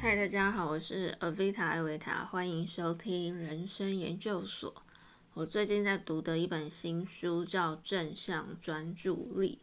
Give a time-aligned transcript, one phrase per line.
[0.00, 4.72] 嗨，大家好，我是 Avita 艾维塔，欢迎收听人生研究所。
[5.34, 9.58] 我最近在读的一本新书叫《正向专注力》，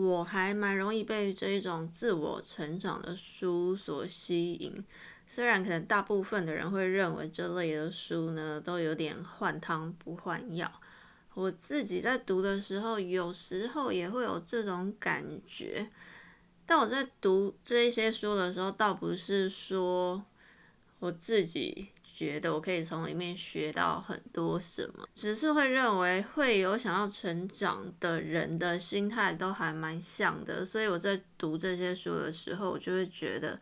[0.00, 4.84] 我还蛮容易被这一种自我成长的书所吸引。
[5.26, 10.70] 虽然可能大部分的人会认为这类的书呢，都有点换汤不换药。
[11.32, 15.88] 我自己在读的时候，有时候也会有这种感觉。
[16.66, 20.22] 但我在读这一些书的时候，倒不是说
[20.98, 30.64] 我自己觉得我可以从里面学到很多什么，只是会认为会有想要成长的人的心态都还蛮像的。
[30.64, 33.60] 所以我在读这些书的时候，我就会觉得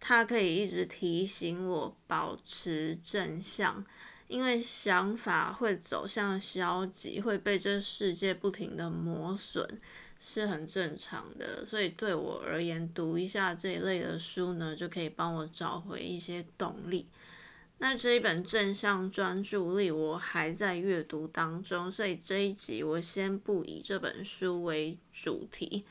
[0.00, 3.84] 它可以一直提醒我保持正向。
[4.34, 9.64] 因为想法会走向消极，会被这世界不停的磨损，
[10.18, 11.64] 是很正常的。
[11.64, 17.06] 所以对我而言，读一下这一类的书呢，就可以帮我找回一些动力。
[17.78, 25.84] 那这一本正向专注力，我还在阅读当中，所以这一集我先不以这本书为主题。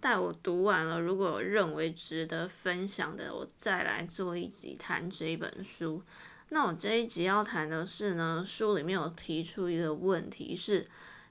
[0.00, 6.02] 待我读完了，如果认为值得分享的，我再来做一集谈这一本书。
[6.54, 10.86] 那我这一集要谈的是呢，书里面有提出一个问题，是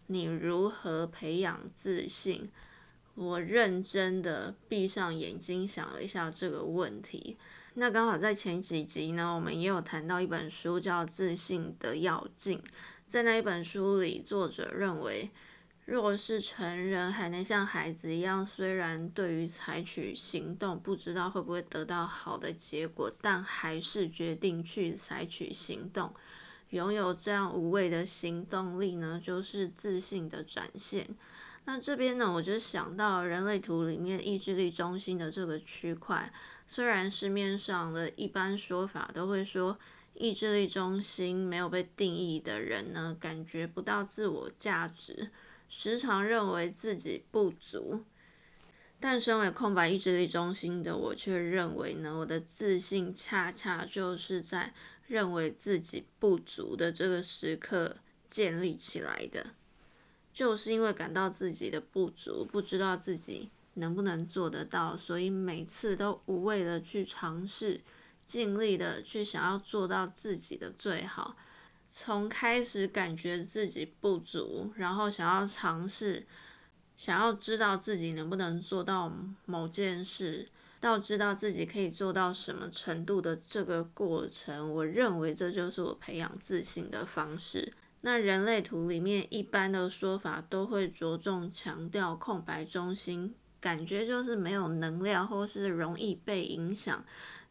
[0.07, 2.49] 你如何培养自信。
[3.15, 7.37] 我认真的闭上眼睛想了一下这个问题。
[7.75, 12.59] 那刚好在前几集呢，我们也有谈到一本书叫《自信的要径》，
[13.07, 15.31] 在那一本书里，作者认为。
[15.85, 26.13] 若是成人还能像孩子一样，虽然对于采取行动不知道会不会得到好的结果，但还是决定去采取行动，
[26.69, 31.05] 拥有这样无畏的行动力呢，就是自信的展现。
[31.65, 36.31] 那这边呢，我就想到人类图里面意志力中心的这个区块，
[36.65, 39.77] 虽然市面上的一般说法都会说，
[40.13, 45.29] 意志力中心没有被定义的人呢，感觉不到自我价值。
[45.75, 48.03] 时常认为自己不足，
[48.99, 54.71] 但身为空白意志力中心的我，却认为呢，我的自信恰恰就是在
[55.07, 57.97] 认为自己不足的这个时刻
[58.27, 59.47] 建立起来的。
[60.31, 67.81] 就是因为感到自己的不足，不知道自己能不能做得到，所以每次都无畏的去尝试，
[68.23, 71.35] 尽力的去想要做到自己的最好。
[71.95, 76.25] 从开始感觉自己不足，然后想要尝试，
[76.97, 79.13] 想要知道自己能不能做到
[79.45, 80.49] 某件事，
[80.79, 87.71] 到知道自己可以做到什么程度的这个过程，我认为这就是我培养自信的方式。
[88.01, 97.05] 那人类图里面一般的说法都会着重强调空白中心，感觉就是没有能量或是容易被影响。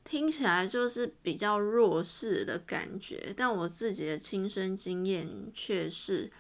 [0.05, 6.31] 听起来就是比较弱势的感觉，但我自己的亲身经验却是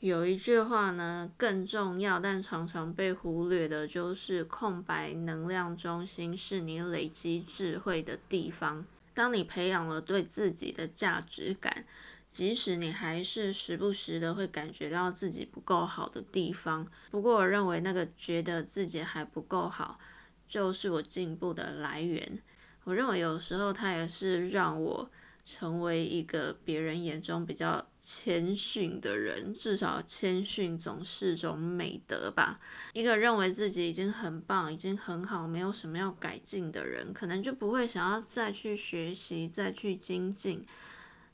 [0.00, 8.84] 有一句话呢，更重要但常常被忽略的，就是空白能量中心是你累积智慧的地方。
[9.14, 11.86] 当你培养了对自己的价值感，
[12.30, 19.98] 即使你还是时不时的会感觉到自己不够好的地方，不过我认为那个觉得自己还不够好，
[20.46, 22.38] 就是我进步的来源。
[22.86, 25.10] 我认为有时候他也是让我
[25.44, 32.60] 成为一个别人眼中比较谦逊的人，至少谦逊总是种美德吧。
[32.92, 40.64] 一个认为自己已经很棒、已经很好、没有什么要改进的人，可能就不会想要再去学习、再去精进。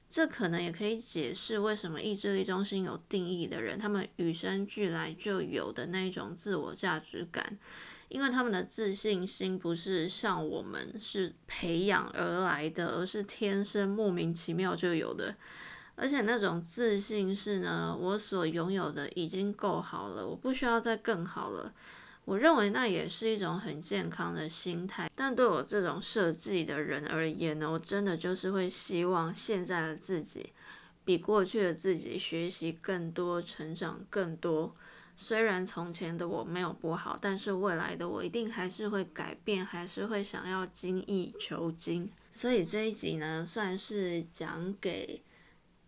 [0.09, 7.59] 这可能也可以解释为什么意志力中心有定义的人，他们与生俱来就有的那一种自我价值感。
[8.13, 15.35] 因为他们的自信心不是像我们是培养而来的，而是天生莫名其妙就有的。
[15.95, 21.73] 而且那种自信是呢，我所拥有的已经够好了，我不需要再更好了。
[22.27, 25.11] 我认为那也是一种很健康的心态。
[25.15, 30.53] 但对我这种设计的人而言呢，我真的就是会希望现在的自己
[31.03, 34.75] 比过去的自己学习更多，成长更多。
[35.23, 42.11] 虽然从前的我没有不好，但是未来的我一定还是会改变，还是会想要精益求精。
[42.33, 45.23] 所以这一集呢，算是讲给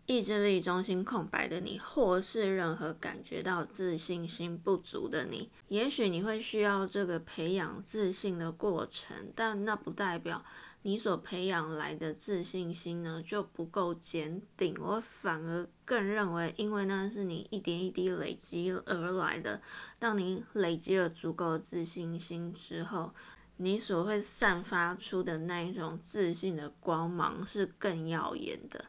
[0.05, 5.49] 意志力中心空白的你，或是任何感觉到自信心不足的你。
[5.67, 10.45] 也许你会需要这个培养自信的过程，但那不代表。
[10.87, 19.59] 你所培养来的自信心呢就不够坚定，我反而更认为，因为那是你一点一滴累积而来的。
[19.97, 23.11] 当你累积了足够的自信心之后，
[23.57, 28.85] 你所会散发出的那一种自信的光芒是更耀眼的。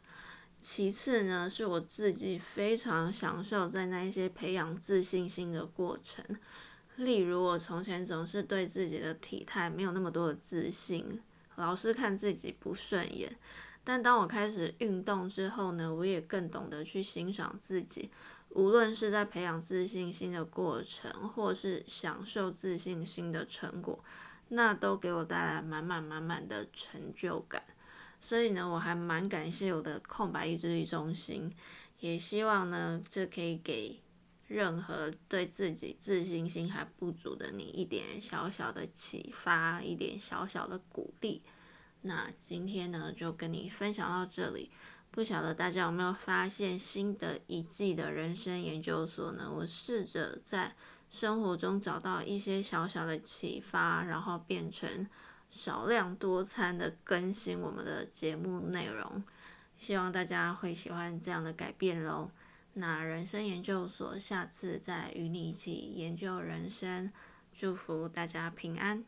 [0.61, 6.23] 其次呢，是我自己非常享受在那一些培养自信心的过程。
[6.97, 11.23] 例如，我从前总是对自己的体态没有那么多的自信，
[11.57, 13.37] 老是看自己不顺眼。
[13.85, 18.11] 但当我开始运动之后呢，我也更懂得去欣赏自己。
[18.51, 24.03] 无论是在培养自信心的过程，或是享受自信心的成果，
[24.49, 27.63] 那都给我带来满满满满的成就感。
[28.21, 31.55] 所以呢，我还蛮感谢我的空白意志力中心，
[32.01, 34.01] 也希望呢，这可以给
[34.47, 41.43] 任何对自己自信心还不足的你一点小小的启发，一点小小的鼓励。
[42.03, 44.71] 那今天呢，就跟你分享到这里。
[45.11, 49.51] 不晓得大家有没有发现，新的一季的人生研究所呢？
[49.51, 50.77] 我试着在
[51.11, 55.09] 生活中找到一些小小的启发，然后变成
[55.49, 59.25] 少量多餐的更新我们的节目内容。
[59.79, 62.31] 希望大家会喜欢这样的改变喽。
[62.79, 67.11] 那人生研究所下次再与你一起研究人生，
[67.51, 69.03] 祝福大家平安。